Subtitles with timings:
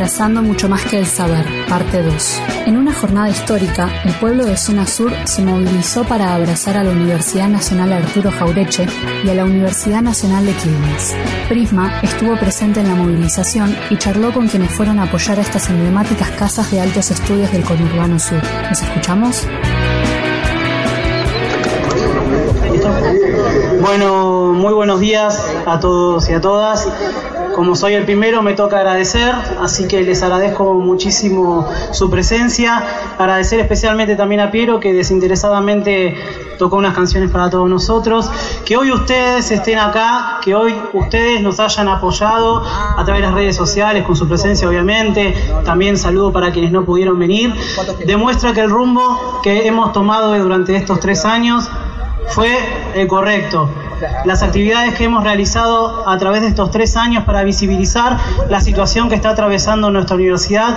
[0.00, 2.42] Abrazando mucho más que el saber, parte 2.
[2.64, 6.92] En una jornada histórica, el pueblo de Zona Sur se movilizó para abrazar a la
[6.92, 8.86] Universidad Nacional Arturo Jaureche
[9.22, 11.14] y a la Universidad Nacional de Quilmes.
[11.50, 15.68] Prisma estuvo presente en la movilización y charló con quienes fueron a apoyar a estas
[15.68, 18.40] emblemáticas casas de altos estudios del conurbano sur.
[18.70, 19.46] ¿Nos escuchamos?
[23.82, 26.88] Bueno, muy buenos días a todos y a todas.
[27.54, 32.82] Como soy el primero, me toca agradecer, así que les agradezco muchísimo su presencia.
[33.18, 36.16] Agradecer especialmente también a Piero, que desinteresadamente
[36.58, 38.30] tocó unas canciones para todos nosotros.
[38.64, 43.34] Que hoy ustedes estén acá, que hoy ustedes nos hayan apoyado a través de las
[43.34, 45.34] redes sociales, con su presencia obviamente.
[45.64, 47.54] También saludo para quienes no pudieron venir.
[48.06, 51.68] Demuestra que el rumbo que hemos tomado durante estos tres años
[52.28, 52.56] fue
[52.94, 53.68] el correcto.
[54.24, 58.18] Las actividades que hemos realizado a través de estos tres años para visibilizar
[58.48, 60.76] la situación que está atravesando nuestra universidad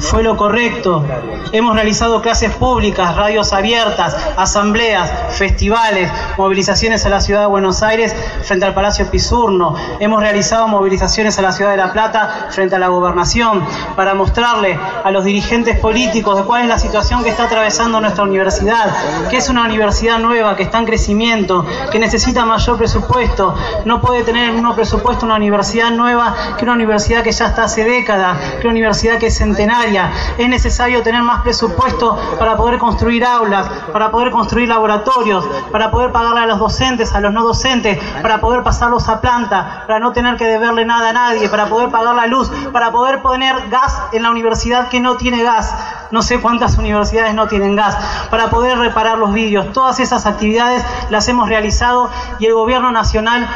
[0.00, 1.04] fue lo correcto.
[1.52, 8.14] Hemos realizado clases públicas, radios abiertas, asambleas, festivales, movilizaciones a la ciudad de Buenos Aires
[8.42, 9.74] frente al Palacio Pisurno.
[10.00, 13.64] Hemos realizado movilizaciones a la ciudad de La Plata frente a la gobernación
[13.96, 18.24] para mostrarle a los dirigentes políticos de cuál es la situación que está atravesando nuestra
[18.24, 23.54] universidad, que es una universidad nueva, que está en crecimiento, que necesita mayor presupuesto.
[23.84, 27.64] No puede tener el mismo presupuesto una universidad nueva que una universidad que ya está
[27.64, 32.78] hace décadas, que una universidad que es centenaria es necesario tener más presupuesto para poder
[32.78, 37.42] construir aulas, para poder construir laboratorios, para poder pagarle a los docentes, a los no
[37.44, 41.66] docentes, para poder pasarlos a planta, para no tener que deberle nada a nadie, para
[41.66, 45.74] poder pagar la luz, para poder poner gas en la universidad que no tiene gas.
[46.10, 47.96] No sé cuántas universidades no tienen gas,
[48.30, 49.72] para poder reparar los vídeos.
[49.72, 53.48] Todas esas actividades las hemos realizado y el gobierno nacional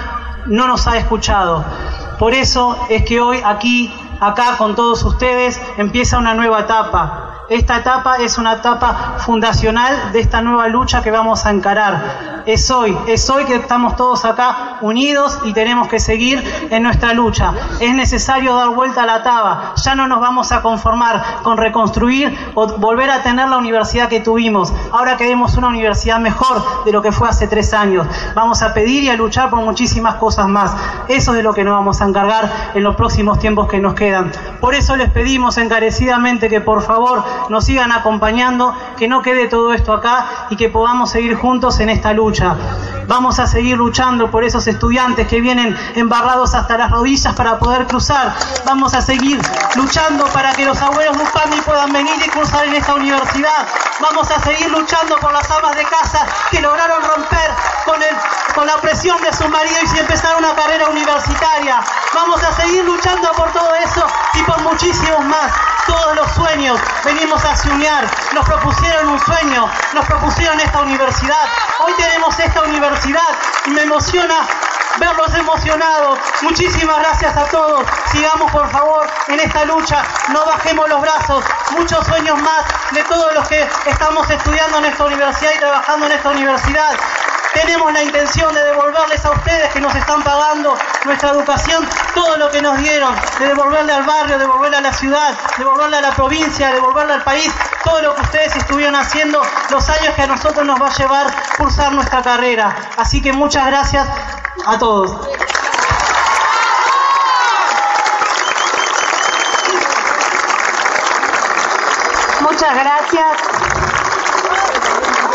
[0.47, 1.65] no nos ha escuchado.
[2.19, 7.44] Por eso es que hoy aquí acá con todos ustedes empieza una nueva etapa.
[7.49, 12.43] Esta etapa es una etapa fundacional de esta nueva lucha que vamos a encarar.
[12.47, 17.13] Es hoy, es hoy que estamos todos acá unidos y tenemos que seguir en nuestra
[17.13, 17.53] lucha.
[17.81, 19.75] Es necesario dar vuelta a la etapa.
[19.77, 24.21] Ya no nos vamos a conformar con reconstruir o volver a tener la universidad que
[24.21, 24.73] tuvimos.
[24.93, 28.07] Ahora queremos una universidad mejor de lo que fue hace tres años.
[28.35, 30.75] Vamos a pedir y a luchar por muchísimas cosas más.
[31.09, 33.95] Eso es de lo que nos vamos a encargar en los próximos tiempos que nos
[33.95, 34.33] quedan.
[34.61, 39.73] Por eso les pedimos encarecidamente que por favor nos sigan acompañando, que no quede todo
[39.73, 42.57] esto acá y que podamos seguir juntos en esta lucha.
[43.07, 47.87] Vamos a seguir luchando por esos estudiantes que vienen embarrados hasta las rodillas para poder
[47.87, 48.35] cruzar.
[48.65, 49.41] Vamos a seguir
[49.77, 53.67] luchando para que los abuelos Lupami puedan venir y cruzar en esta universidad.
[54.05, 57.51] Vamos a seguir luchando por las amas de casa que lograron romper
[57.87, 58.15] con, el,
[58.55, 61.81] con la presión de su marido y empezar una carrera universitaria.
[62.13, 65.51] Vamos a seguir luchando por todo eso y por muchísimos más.
[65.87, 68.05] Todos los sueños venimos a soñar.
[68.35, 71.49] Nos propusieron un sueño, nos propusieron esta universidad.
[71.81, 73.29] Hoy tenemos esta universidad
[73.65, 74.47] y me emociona
[74.99, 76.19] verlos emocionados.
[76.43, 77.85] Muchísimas gracias a todos.
[78.13, 80.03] Sigamos por favor en esta lucha.
[80.33, 81.45] No bajemos los brazos.
[81.73, 86.13] Muchos sueños más de todos los que estamos estudiando en esta universidad y trabajando en
[86.13, 86.95] esta universidad.
[87.55, 92.51] Tenemos la intención de devolverles a ustedes que nos están pagando nuestra educación todo lo
[92.51, 96.73] que nos dieron, de devolverle al barrio, devolverle a la ciudad, devolverle a la provincia,
[96.73, 97.53] devolverle al país
[97.85, 101.27] todo lo que ustedes estuvieron haciendo los años que a nosotros nos va a llevar
[101.57, 102.75] cursar nuestra carrera.
[102.97, 104.09] Así que muchas gracias
[104.67, 105.29] a todos.
[112.41, 113.27] Muchas gracias.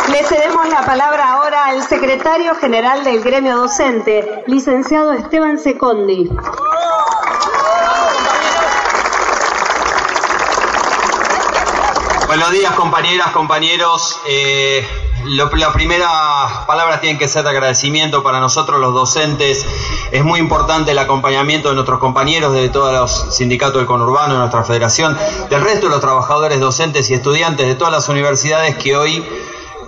[0.10, 6.28] Le cedemos la palabra ahora al secretario general del gremio docente, licenciado Esteban Secondi.
[12.26, 14.20] Buenos días compañeras, compañeros.
[14.28, 14.84] Eh,
[15.26, 16.10] las primeras
[16.66, 19.64] palabras tienen que ser de agradecimiento para nosotros los docentes.
[20.12, 24.40] Es muy importante el acompañamiento de nuestros compañeros de todos los sindicatos del conurbano, de
[24.40, 25.16] nuestra federación,
[25.52, 29.24] del resto de los trabajadores docentes y estudiantes de todas las universidades que hoy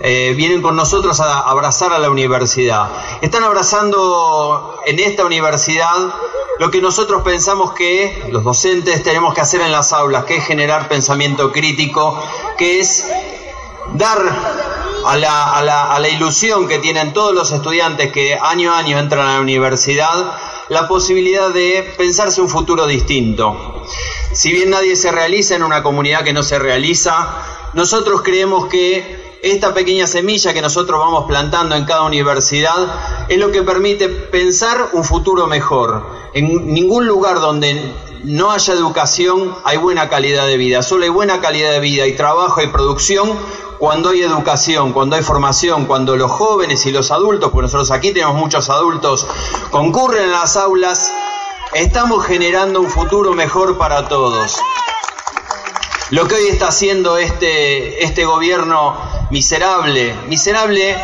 [0.04, 2.90] eh, vienen con nosotros a abrazar a la universidad.
[3.20, 6.12] Están abrazando en esta universidad
[6.58, 10.44] lo que nosotros pensamos que los docentes tenemos que hacer en las aulas, que es
[10.44, 12.20] generar pensamiento crítico,
[12.58, 13.06] que es
[13.94, 14.18] dar
[15.06, 18.78] a la, a la, a la ilusión que tienen todos los estudiantes que año a
[18.78, 20.32] año entran a la universidad,
[20.68, 23.84] la posibilidad de pensarse un futuro distinto.
[24.32, 27.36] Si bien nadie se realiza en una comunidad que no se realiza,
[27.72, 33.50] nosotros creemos que esta pequeña semilla que nosotros vamos plantando en cada universidad es lo
[33.50, 36.06] que permite pensar un futuro mejor.
[36.32, 37.92] En ningún lugar donde
[38.22, 40.82] no haya educación hay buena calidad de vida.
[40.82, 43.36] Solo hay buena calidad de vida y trabajo y producción
[43.80, 48.12] cuando hay educación, cuando hay formación, cuando los jóvenes y los adultos, porque nosotros aquí
[48.12, 49.26] tenemos muchos adultos,
[49.72, 51.12] concurren a las aulas,
[51.74, 54.56] estamos generando un futuro mejor para todos.
[56.12, 58.94] Lo que hoy está haciendo este, este gobierno
[59.30, 60.94] miserable, miserable,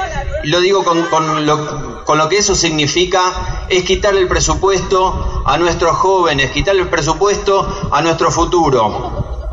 [0.45, 5.57] lo digo con, con, lo, con lo que eso significa, es quitarle el presupuesto a
[5.57, 9.49] nuestros jóvenes, quitarle el presupuesto a nuestro futuro.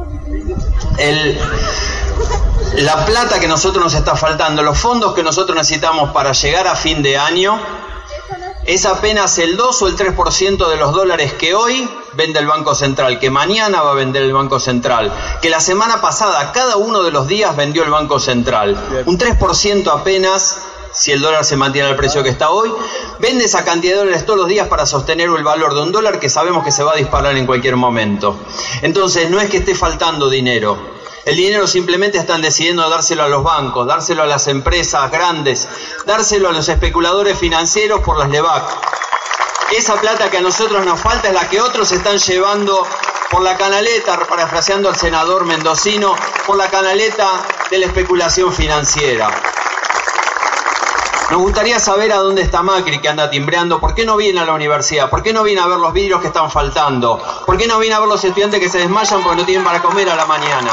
[0.97, 1.39] El,
[2.79, 6.75] la plata que nosotros nos está faltando, los fondos que nosotros necesitamos para llegar a
[6.75, 7.57] fin de año,
[8.65, 12.75] es apenas el 2 o el 3% de los dólares que hoy vende el Banco
[12.75, 17.03] Central, que mañana va a vender el Banco Central, que la semana pasada cada uno
[17.03, 18.77] de los días vendió el Banco Central.
[19.05, 20.61] Un 3% apenas,
[20.93, 22.71] si el dólar se mantiene al precio que está hoy,
[23.19, 26.19] vende esa cantidad de dólares todos los días para sostener el valor de un dólar
[26.19, 28.37] que sabemos que se va a disparar en cualquier momento.
[28.81, 30.95] Entonces, no es que esté faltando dinero,
[31.25, 35.67] el dinero simplemente están decidiendo dárselo a los bancos, dárselo a las empresas grandes,
[36.05, 38.63] dárselo a los especuladores financieros por las LEVAC.
[39.71, 42.85] Esa plata que a nosotros nos falta es la que otros están llevando
[43.31, 46.15] por la canaleta, parafraseando al senador mendocino,
[46.45, 47.41] por la canaleta
[47.71, 49.29] de la especulación financiera.
[51.31, 54.45] Nos gustaría saber a dónde está Macri que anda timbreando, por qué no viene a
[54.45, 57.65] la universidad, por qué no viene a ver los vidrios que están faltando, por qué
[57.65, 60.15] no viene a ver los estudiantes que se desmayan porque no tienen para comer a
[60.15, 60.71] la mañana.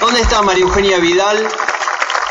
[0.00, 1.46] ¿Dónde está María Eugenia Vidal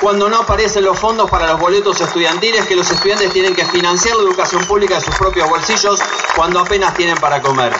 [0.02, 4.18] cuando no aparecen los fondos para los boletos estudiantiles que los estudiantes tienen que financiar
[4.18, 6.00] la educación pública de sus propios bolsillos
[6.36, 7.74] cuando apenas tienen para comer?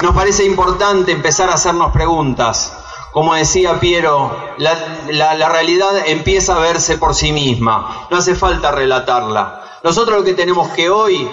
[0.00, 2.72] Nos parece importante empezar a hacernos preguntas.
[3.12, 9.64] Como decía Piero, la, realidad empieza a verse por sí misma, no hace falta relatarla.
[9.82, 11.28] Nosotros lo que tenemos que hoy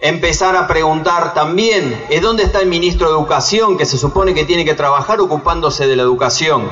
[0.00, 4.44] empezar a preguntar también es dónde está el ministro de Educación que se supone que
[4.44, 6.68] tiene que trabajar ocupándose de la educación.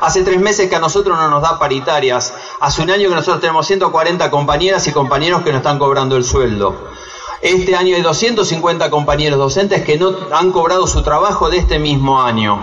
[0.00, 2.34] Hace tres meses que a nosotros no nos da paritarias.
[2.60, 6.24] Hace un año que nosotros tenemos 140 compañeras y compañeros que no están cobrando el
[6.24, 6.76] sueldo.
[7.40, 12.22] Este año hay 250 compañeros docentes que no han cobrado su trabajo de este mismo
[12.22, 12.58] año.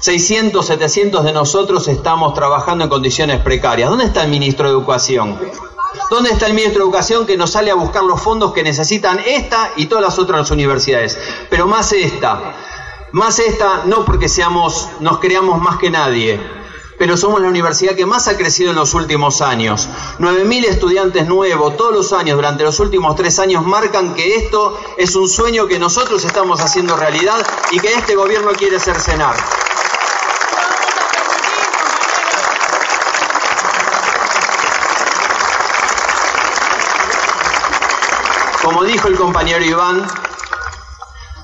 [0.00, 3.90] 600, 700 de nosotros estamos trabajando en condiciones precarias.
[3.90, 5.38] ¿Dónde está el ministro de Educación?
[6.10, 9.20] ¿Dónde está el ministro de Educación que nos sale a buscar los fondos que necesitan
[9.26, 11.18] esta y todas las otras universidades?
[11.50, 12.54] Pero más esta,
[13.12, 16.40] más esta no porque seamos, nos creamos más que nadie,
[17.00, 19.88] pero somos la universidad que más ha crecido en los últimos años.
[20.18, 25.16] 9.000 estudiantes nuevos todos los años durante los últimos tres años marcan que esto es
[25.16, 27.38] un sueño que nosotros estamos haciendo realidad
[27.70, 29.34] y que este gobierno quiere cercenar.
[38.62, 40.06] Como dijo el compañero Iván,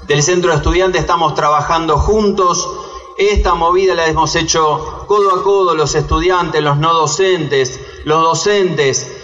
[0.03, 2.69] del centro de estudiantes estamos trabajando juntos.
[3.17, 9.16] Esta movida la hemos hecho codo a codo los estudiantes, los no docentes, los docentes,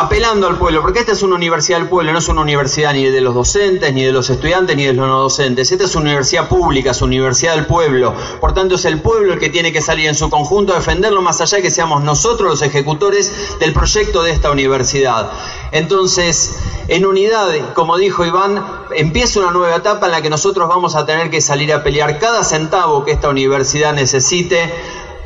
[0.00, 3.04] apelando al pueblo, porque esta es una universidad del pueblo, no es una universidad ni
[3.04, 5.72] de los docentes, ni de los estudiantes, ni de los no docentes.
[5.72, 8.14] Esta es una universidad pública, es una universidad del pueblo.
[8.40, 11.20] Por tanto, es el pueblo el que tiene que salir en su conjunto a defenderlo,
[11.20, 15.30] más allá de que seamos nosotros los ejecutores del proyecto de esta universidad.
[15.72, 16.56] Entonces,
[16.86, 18.64] en unidad, como dijo Iván,
[18.94, 22.18] empieza una nueva etapa en la que nosotros vamos a tener que salir a pelear
[22.18, 24.72] cada centavo que esta universidad necesite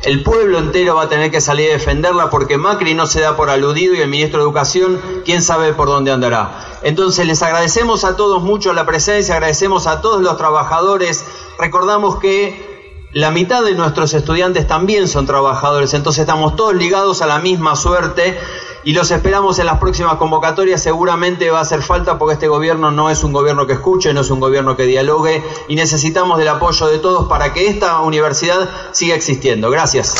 [0.03, 3.35] el pueblo entero va a tener que salir a defenderla porque Macri no se da
[3.35, 6.79] por aludido y el ministro de Educación, quién sabe por dónde andará.
[6.83, 11.25] Entonces les agradecemos a todos mucho la presencia, agradecemos a todos los trabajadores,
[11.57, 12.72] recordamos que
[13.13, 17.75] la mitad de nuestros estudiantes también son trabajadores, entonces estamos todos ligados a la misma
[17.75, 18.39] suerte
[18.83, 20.81] y los esperamos en las próximas convocatorias.
[20.81, 24.21] Seguramente va a hacer falta porque este gobierno no es un gobierno que escuche, no
[24.21, 28.67] es un gobierno que dialogue y necesitamos del apoyo de todos para que esta universidad
[28.93, 29.69] siga existiendo.
[29.69, 30.15] Gracias.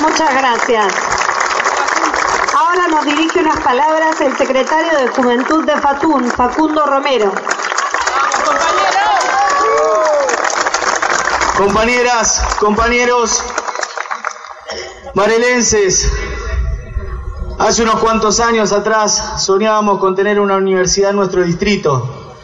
[0.00, 0.92] Muchas gracias.
[2.52, 7.32] Ahora nos dirige unas palabras el secretario de Juventud de Fatún, Facundo Romero.
[11.56, 13.40] Compañeras, compañeros,
[15.14, 16.10] Marelenses,
[17.60, 22.34] hace unos cuantos años atrás soñábamos con tener una universidad en nuestro distrito.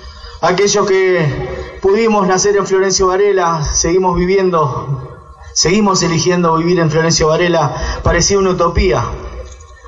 [0.41, 5.19] Aquellos que pudimos nacer en Florencio Varela, seguimos viviendo,
[5.55, 7.75] seguimos eligiendo vivir en Florencio Varela,
[8.05, 9.03] parecía una utopía.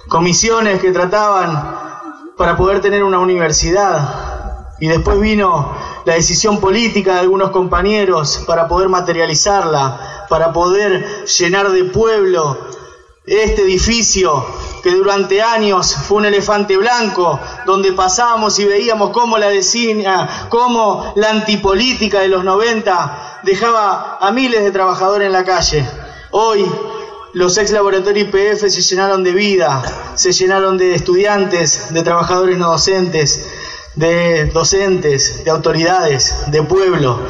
[0.09, 2.03] Comisiones que trataban
[2.37, 8.69] para poder tener una universidad y después vino la decisión política de algunos compañeros para
[8.69, 12.59] poder materializarla, para poder llenar de pueblo
[13.25, 14.45] este edificio
[14.83, 21.13] que durante años fue un elefante blanco, donde pasábamos y veíamos cómo la designa, cómo
[21.15, 25.89] la antipolítica de los 90 dejaba a miles de trabajadores en la calle.
[26.33, 26.69] Hoy
[27.35, 29.83] los ex laboratorios IPF se llenaron de vida,
[30.17, 33.47] se llenaron de estudiantes, de trabajadores no docentes,
[33.95, 37.21] de docentes, de autoridades, de pueblo.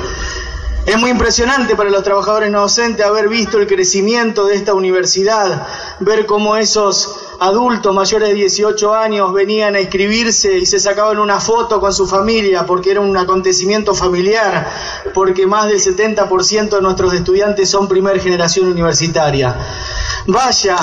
[0.85, 5.65] Es muy impresionante para los trabajadores no docentes haber visto el crecimiento de esta universidad,
[6.01, 11.39] ver cómo esos adultos mayores de 18 años venían a inscribirse y se sacaban una
[11.39, 14.69] foto con su familia porque era un acontecimiento familiar,
[15.15, 19.57] porque más del 70% de nuestros estudiantes son primer generación universitaria.
[20.27, 20.77] Vaya,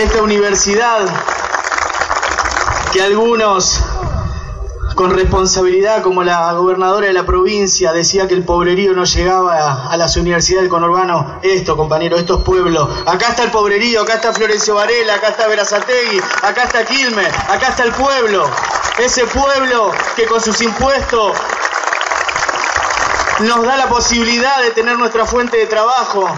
[0.00, 1.06] esta universidad
[2.92, 3.82] que algunos
[4.94, 9.96] con responsabilidad, como la gobernadora de la provincia decía que el pobrerío no llegaba a,
[9.96, 12.88] las universidades del conurbano, esto, compañero, estos pueblos.
[13.06, 17.68] Acá está el pobrerío, acá está Florencio Varela, acá está Verazategui, acá está Quilmes, acá
[17.68, 18.50] está el pueblo.
[18.98, 21.32] Ese pueblo que con sus impuestos
[23.40, 26.28] nos da la posibilidad de tener nuestra fuente de trabajo,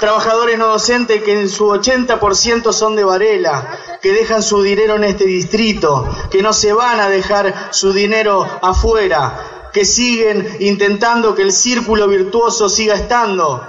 [0.00, 5.04] trabajadores no docentes que en su 80% son de Varela, que dejan su dinero en
[5.04, 11.42] este distrito, que no se van a dejar su dinero afuera, que siguen intentando que
[11.42, 13.62] el círculo virtuoso siga estando.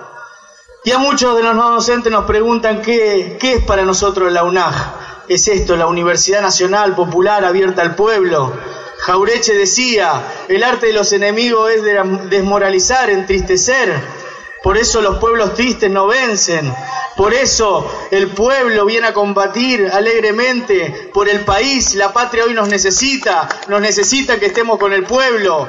[0.85, 5.25] Y a muchos de los no docentes nos preguntan qué, es para nosotros la UNAG.
[5.27, 8.53] Es esto, la Universidad Nacional Popular abierta al pueblo.
[9.00, 11.83] Jaureche decía, el arte de los enemigos es
[12.29, 14.21] desmoralizar, entristecer,
[14.63, 16.74] por eso los pueblos tristes no vencen.
[17.15, 21.96] Por eso el pueblo viene a combatir alegremente por el país.
[21.96, 23.50] La patria hoy nos necesita.
[23.68, 25.68] Nos necesita que estemos con el pueblo.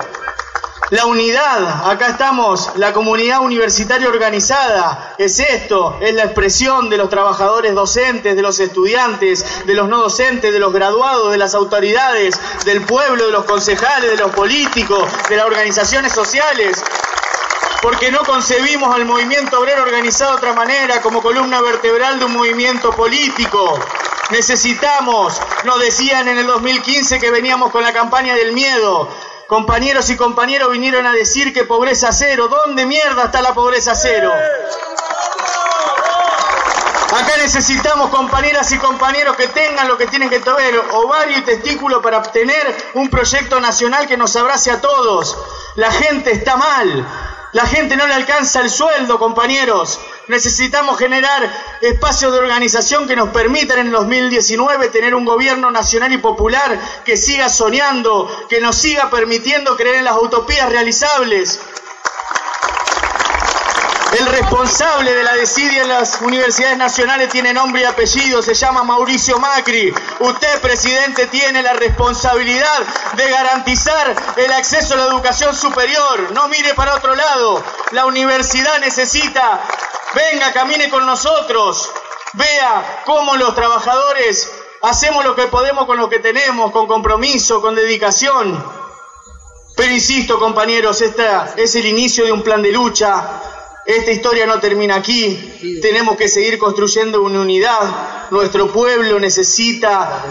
[0.91, 7.09] La unidad, acá estamos, la comunidad universitaria organizada, es esto, es la expresión de los
[7.09, 12.39] trabajadores docentes, de los estudiantes, de los no docentes, de los graduados, de las autoridades,
[12.67, 16.85] del pueblo, de los concejales, de los políticos, de las organizaciones sociales
[17.83, 22.33] porque no concebimos al movimiento obrero organizado de otra manera, como columna vertebral de un
[22.33, 23.79] movimiento político.
[24.31, 29.09] Necesitamos, nos decían en el 2015 que veníamos con la campaña del miedo.
[29.49, 32.47] Compañeros y compañeros vinieron a decir que pobreza cero.
[32.49, 34.33] ¿Dónde mierda está la pobreza cero?
[37.12, 42.01] Acá necesitamos compañeras y compañeros que tengan lo que tienen que tener, ovario y testículo
[42.01, 45.37] para obtener un proyecto nacional que nos abrace a todos.
[45.75, 47.07] La gente está mal.
[47.53, 50.01] La gente no le alcanza el sueldo, compañeros.
[50.29, 56.13] Necesitamos generar espacios de organización que nos permitan en el 2019 tener un gobierno nacional
[56.13, 61.61] y popular que siga soñando, que nos siga permitiendo creer en las utopías realizables.
[64.19, 68.83] El responsable de la desidia en las universidades nacionales tiene nombre y apellido, se llama
[68.83, 69.92] Mauricio Macri.
[70.21, 72.78] Usted, presidente, tiene la responsabilidad
[73.16, 76.31] de garantizar el acceso a la educación superior.
[76.33, 77.64] No mire para otro lado.
[77.92, 79.62] La universidad necesita,
[80.14, 81.90] venga, camine con nosotros.
[82.35, 84.52] Vea cómo los trabajadores
[84.83, 88.62] hacemos lo que podemos con lo que tenemos, con compromiso, con dedicación.
[89.75, 91.26] Pero insisto, compañeros, este
[91.57, 93.40] es el inicio de un plan de lucha
[93.85, 95.79] esta historia no termina aquí.
[95.83, 98.31] Tenemos que seguir construyendo una unidad.
[98.31, 100.25] Nuestro pueblo necesita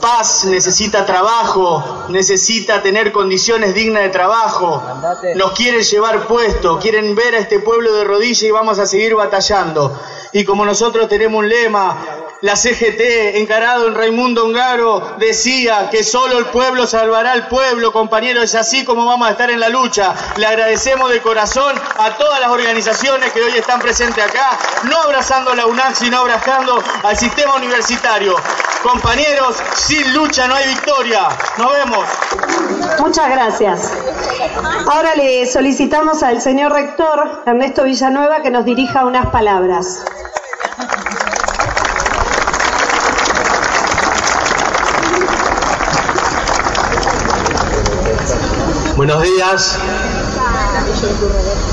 [0.00, 4.82] paz, necesita trabajo, necesita tener condiciones dignas de trabajo.
[5.34, 9.14] Nos quieren llevar puesto, quieren ver a este pueblo de rodillas y vamos a seguir
[9.14, 10.00] batallando.
[10.32, 16.38] Y como nosotros tenemos un lema, la CGT, encarado en Raimundo Ongaro, decía que solo
[16.38, 20.12] el pueblo salvará al pueblo, compañeros, es así como vamos a estar en la lucha.
[20.36, 24.58] Le agradecemos de corazón a todas las organizaciones que hoy están presentes acá,
[24.90, 28.34] no abrazando a la UNAC, sino abrazando al sistema universitario.
[28.82, 31.28] Compañeros, sin lucha no hay victoria.
[31.58, 32.04] Nos vemos.
[32.98, 33.92] Muchas gracias.
[34.90, 40.02] Ahora le solicitamos al señor rector Ernesto Villanueva que nos dirija unas palabras.
[49.04, 49.78] Buenos días.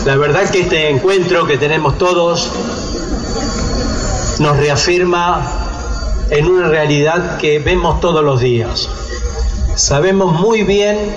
[0.03, 2.51] La verdad que este encuentro que tenemos todos
[4.39, 5.45] nos reafirma
[6.31, 8.89] en una realidad que vemos todos los días.
[9.75, 11.15] Sabemos muy bien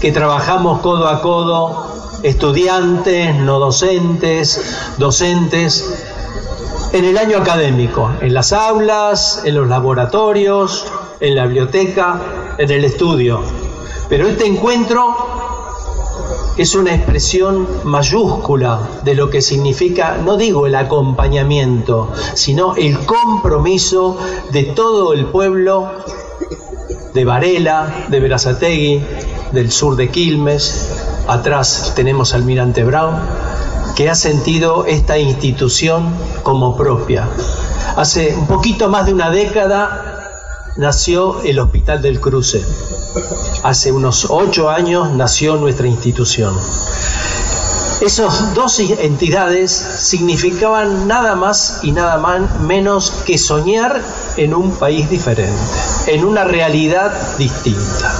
[0.00, 4.60] que trabajamos codo a codo, estudiantes, no docentes,
[4.98, 5.88] docentes,
[6.92, 10.86] en el año académico, en las aulas, en los laboratorios,
[11.20, 12.20] en la biblioteca,
[12.58, 13.44] en el estudio.
[14.08, 15.25] Pero este encuentro
[16.56, 24.16] es una expresión mayúscula de lo que significa, no digo el acompañamiento, sino el compromiso
[24.52, 25.90] de todo el pueblo
[27.12, 29.02] de Varela, de Verazategui,
[29.52, 30.90] del sur de Quilmes,
[31.26, 33.16] atrás tenemos al Almirante Brown,
[33.94, 37.28] que ha sentido esta institución como propia.
[37.96, 40.15] Hace un poquito más de una década
[40.76, 42.62] nació el Hospital del Cruce.
[43.62, 46.54] Hace unos ocho años nació nuestra institución.
[48.00, 54.02] Esas dos entidades significaban nada más y nada más menos que soñar
[54.36, 55.56] en un país diferente,
[56.08, 58.14] en una realidad distinta,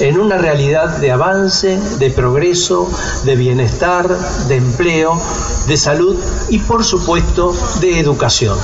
[0.00, 2.90] en una realidad de avance, de progreso,
[3.24, 4.08] de bienestar,
[4.48, 5.20] de empleo,
[5.68, 6.16] de salud
[6.48, 8.58] y por supuesto de educación.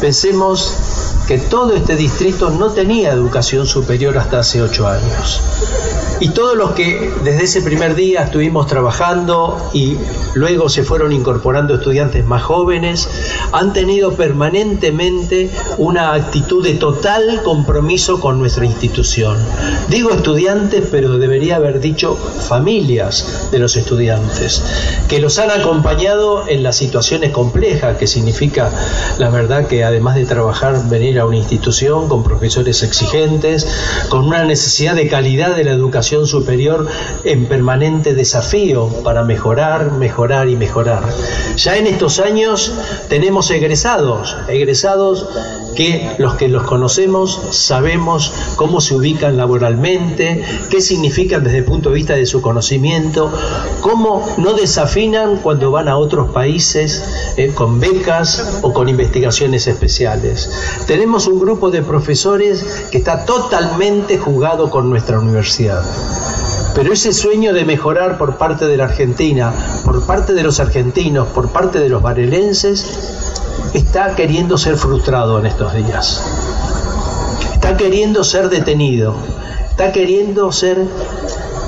[0.00, 0.74] Pensemos
[1.26, 5.40] que todo este distrito no tenía educación superior hasta hace ocho años.
[6.20, 9.96] Y todos los que desde ese primer día estuvimos trabajando y
[10.34, 13.08] luego se fueron incorporando estudiantes más jóvenes,
[13.50, 19.36] han tenido permanentemente una actitud de total compromiso con nuestra institución.
[19.88, 24.62] Digo estudiantes, pero debería haber dicho familias de los estudiantes,
[25.08, 28.70] que los han acompañado en las situaciones complejas, que significa,
[29.18, 33.66] la verdad, que además de trabajar, venir a una institución con profesores exigentes,
[34.08, 36.86] con una necesidad de calidad de la educación, superior
[37.24, 41.04] en permanente desafío para mejorar, mejorar y mejorar.
[41.56, 42.72] Ya en estos años
[43.08, 45.28] tenemos egresados, egresados
[45.74, 51.90] que los que los conocemos sabemos cómo se ubican laboralmente, qué significan desde el punto
[51.90, 53.32] de vista de su conocimiento,
[53.80, 60.50] cómo no desafinan cuando van a otros países eh, con becas o con investigaciones especiales.
[60.86, 65.82] Tenemos un grupo de profesores que está totalmente jugado con nuestra universidad.
[66.74, 69.52] Pero ese sueño de mejorar por parte de la Argentina,
[69.84, 73.31] por parte de los argentinos, por parte de los varelenses,
[73.74, 76.22] está queriendo ser frustrado en estos días.
[77.52, 79.14] Está queriendo ser detenido.
[79.70, 80.86] Está queriendo ser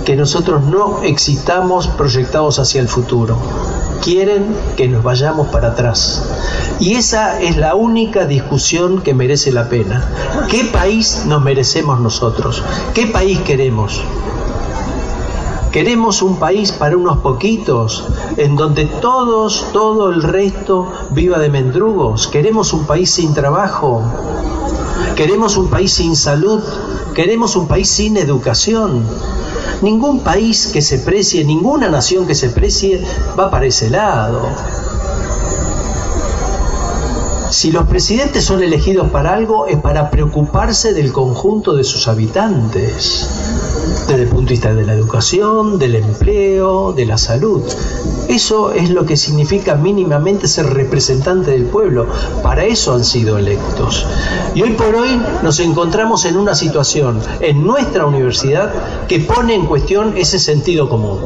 [0.05, 3.37] que nosotros no existamos proyectados hacia el futuro.
[4.03, 4.45] Quieren
[4.77, 6.23] que nos vayamos para atrás.
[6.79, 10.07] Y esa es la única discusión que merece la pena.
[10.51, 12.63] ¿Qué país nos merecemos nosotros?
[12.93, 14.03] ¿Qué país queremos?
[15.75, 18.05] Queremos un país para unos poquitos,
[18.37, 22.29] en donde todos, todo el resto viva de mendrugos.
[22.29, 24.01] Queremos un país sin trabajo.
[25.17, 26.63] Queremos un país sin salud.
[27.13, 29.05] Queremos un país sin educación.
[29.83, 33.05] Ningún país que se precie, ninguna nación que se precie
[33.37, 34.43] va para ese lado.
[37.55, 43.29] Si los presidentes son elegidos para algo es para preocuparse del conjunto de sus habitantes
[44.09, 47.63] desde el punto de vista de la educación, del empleo, de la salud.
[48.29, 52.09] Eso es lo que significa mínimamente ser representante del pueblo.
[52.43, 54.05] Para eso han sido electos.
[54.55, 58.73] Y hoy por hoy nos encontramos en una situación en nuestra universidad
[59.09, 61.19] que pone en cuestión ese sentido común,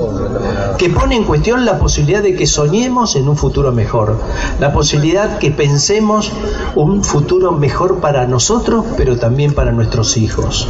[0.78, 4.18] que pone en cuestión la posibilidad de que soñemos en un futuro mejor,
[4.60, 6.32] la posibilidad que pensemos
[6.74, 10.66] un futuro mejor para nosotros, pero también para nuestros hijos.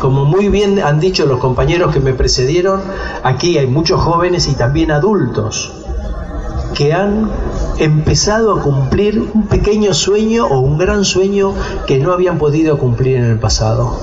[0.00, 2.80] Como muy bien han dicho los compañeros que me precedieron,
[3.22, 5.72] aquí hay muchos jóvenes y también adultos
[6.78, 7.28] que han
[7.80, 11.52] empezado a cumplir un pequeño sueño o un gran sueño
[11.88, 13.98] que no habían podido cumplir en el pasado.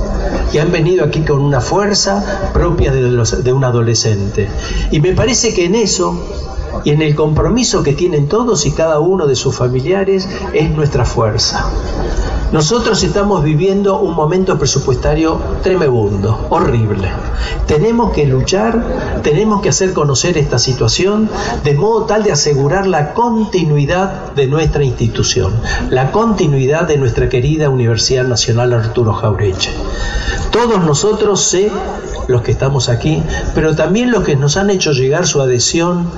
[0.51, 4.49] Y han venido aquí con una fuerza propia de, de un adolescente.
[4.91, 6.21] Y me parece que en eso
[6.83, 11.05] y en el compromiso que tienen todos y cada uno de sus familiares es nuestra
[11.05, 11.69] fuerza.
[12.51, 17.09] Nosotros estamos viviendo un momento presupuestario tremendo, horrible.
[17.67, 21.29] Tenemos que luchar, tenemos que hacer conocer esta situación
[21.63, 25.53] de modo tal de asegurar la continuidad de nuestra institución,
[25.89, 29.71] la continuidad de nuestra querida Universidad Nacional Arturo Jaureche.
[30.51, 31.71] Todos nosotros, sé,
[32.27, 33.21] los que estamos aquí,
[33.53, 36.09] pero también los que nos han hecho llegar su adhesión,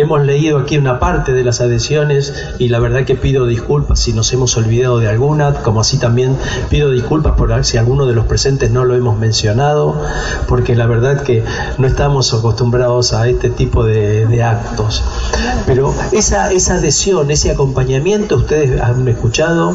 [0.00, 4.14] Hemos leído aquí una parte de las adhesiones y la verdad que pido disculpas si
[4.14, 6.38] nos hemos olvidado de alguna, como así también
[6.70, 10.00] pido disculpas por si alguno de los presentes no lo hemos mencionado,
[10.48, 11.44] porque la verdad que
[11.76, 15.02] no estamos acostumbrados a este tipo de, actos.
[15.66, 19.74] Pero esa, esa adhesión, ese acompañamiento, ustedes han escuchado,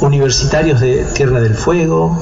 [0.00, 2.18] universitarios de Tierra del Fuego,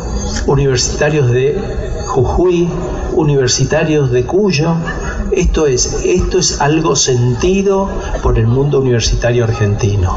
[0.47, 1.59] universitarios de
[2.07, 2.69] Jujuy,
[3.15, 4.77] universitarios de Cuyo,
[5.37, 7.91] Esto es, esto es algo sentido
[8.23, 10.17] por el mundo universitario argentino.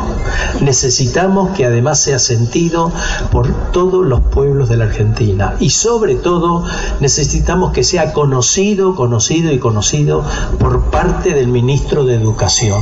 [0.62, 2.89] Necesitamos que además sea sentido
[3.29, 6.63] por todos los pueblos de la Argentina y sobre todo
[7.01, 10.23] necesitamos que sea conocido, conocido y conocido
[10.58, 12.82] por parte del ministro de Educación.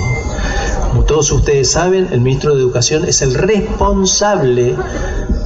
[0.89, 4.75] Como todos ustedes saben, el ministro de Educación es el responsable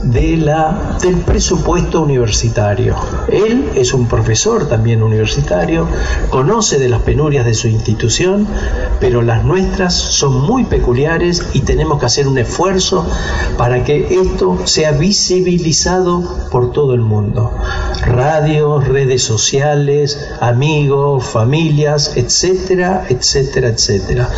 [0.04, 2.96] de la, del presupuesto universitario.
[3.30, 5.88] Él es un profesor también universitario,
[6.30, 8.48] conoce de las penurias de su institución,
[9.00, 13.06] pero las nuestras son muy peculiares y tenemos que hacer un esfuerzo
[13.58, 17.52] para que esto sea visibilizado por todo el mundo.
[18.02, 24.30] Radios, redes sociales, amigos, familias, etcétera, etcétera, etcétera.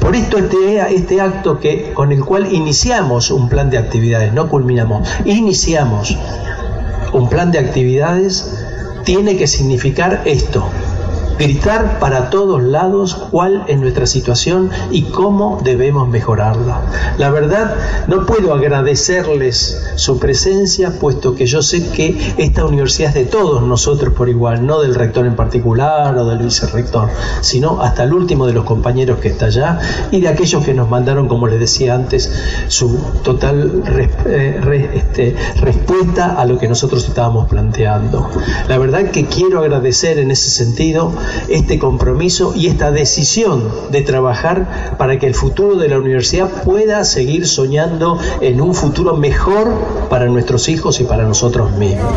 [0.00, 4.48] Por esto este, este acto que, con el cual iniciamos un plan de actividades, no
[4.48, 6.16] culminamos, iniciamos
[7.12, 8.52] un plan de actividades,
[9.04, 10.68] tiene que significar esto,
[11.38, 16.82] gritar para todos lados cuál es nuestra situación y cómo debemos mejorarla.
[17.16, 17.74] La verdad,
[18.08, 23.62] no puedo agradecerles su presencia, puesto que yo sé que esta universidad es de todos
[23.62, 27.08] nosotros por igual, no del rector en particular o del vicerrector,
[27.40, 29.78] sino hasta el último de los compañeros que está allá
[30.10, 32.30] y de aquellos que nos mandaron, como les decía antes,
[32.68, 33.82] su total
[34.26, 38.28] eh, este, respuesta a lo que nosotros estábamos planteando.
[38.68, 41.12] La verdad que quiero agradecer en ese sentido
[41.48, 47.04] este compromiso y esta decisión de trabajar para que el futuro de la universidad pueda
[47.04, 49.72] seguir soñando en un futuro mejor
[50.08, 52.12] para nuestros hijos y para nosotros mismos.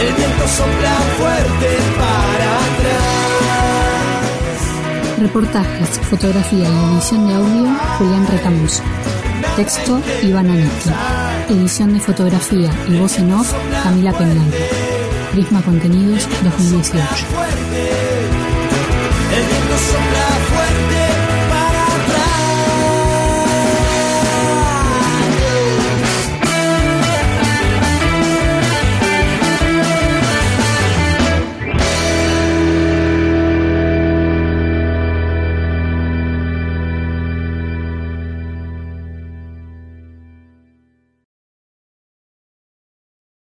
[0.00, 3.32] El viento sopla fuerte para atrás.
[5.20, 8.82] Reportajes, fotografía y edición de audio, Julián Recamus.
[9.56, 10.90] Texto Iván Anetti.
[11.50, 14.50] Edición de fotografía y voz en off Camila Penal.
[15.32, 17.26] Prisma Contenidos 2018.